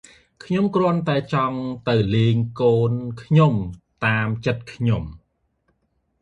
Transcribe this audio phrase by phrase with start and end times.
[0.43, 3.53] ខ្ញុំគ្រាន់តែចង់ទៅលេងកូនខ្ញុំ
[4.05, 5.03] តាមចិត្តខ្ញុំ។